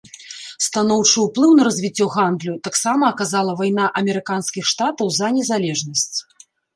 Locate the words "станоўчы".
0.67-1.17